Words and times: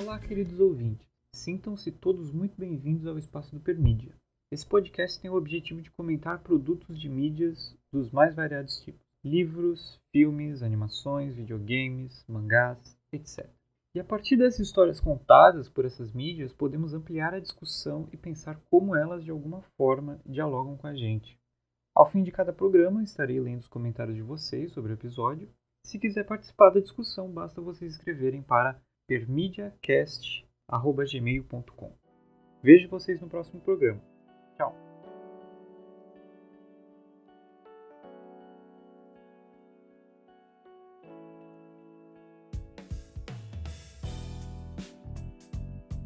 Olá, 0.00 0.16
queridos 0.20 0.60
ouvintes. 0.60 1.08
Sintam-se 1.34 1.90
todos 1.90 2.30
muito 2.30 2.54
bem-vindos 2.56 3.04
ao 3.04 3.18
espaço 3.18 3.52
do 3.52 3.60
Permídia. 3.60 4.14
Esse 4.48 4.64
podcast 4.64 5.20
tem 5.20 5.28
o 5.28 5.34
objetivo 5.34 5.82
de 5.82 5.90
comentar 5.90 6.38
produtos 6.38 7.00
de 7.00 7.08
mídias 7.08 7.76
dos 7.92 8.12
mais 8.12 8.32
variados 8.32 8.80
tipos: 8.80 9.04
livros, 9.24 10.00
filmes, 10.12 10.62
animações, 10.62 11.34
videogames, 11.34 12.24
mangás, 12.28 12.96
etc. 13.12 13.50
E 13.92 13.98
a 13.98 14.04
partir 14.04 14.36
dessas 14.36 14.60
histórias 14.60 15.00
contadas 15.00 15.68
por 15.68 15.84
essas 15.84 16.12
mídias, 16.12 16.52
podemos 16.52 16.94
ampliar 16.94 17.34
a 17.34 17.40
discussão 17.40 18.08
e 18.12 18.16
pensar 18.16 18.60
como 18.70 18.94
elas 18.94 19.24
de 19.24 19.32
alguma 19.32 19.62
forma 19.76 20.20
dialogam 20.24 20.76
com 20.76 20.86
a 20.86 20.94
gente. 20.94 21.36
Ao 21.92 22.08
fim 22.08 22.22
de 22.22 22.30
cada 22.30 22.52
programa, 22.52 23.02
estarei 23.02 23.40
lendo 23.40 23.62
os 23.62 23.68
comentários 23.68 24.14
de 24.14 24.22
vocês 24.22 24.70
sobre 24.70 24.92
o 24.92 24.94
episódio. 24.94 25.50
Se 25.82 25.98
quiser 25.98 26.24
participar 26.24 26.70
da 26.70 26.78
discussão, 26.78 27.28
basta 27.28 27.60
vocês 27.60 27.94
escreverem 27.94 28.42
para 28.42 28.80
permediacast.gmail.com. 29.08 31.92
Vejo 32.62 32.88
vocês 32.88 33.20
no 33.20 33.28
próximo 33.28 33.60
programa. 33.60 34.00
Tchau! 34.56 34.87